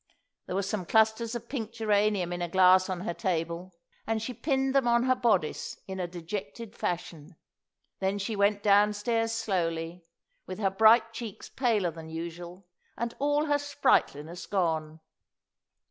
[0.47, 3.71] There were some clusters of pink geranium in a glass on her table,
[4.07, 7.35] and she pinned them on her bodice in a dejected fashion.
[7.99, 10.03] Then she went downstairs slowly,
[10.47, 12.65] with her bright cheeks paler than usual
[12.97, 15.01] and all her sprightliness gone.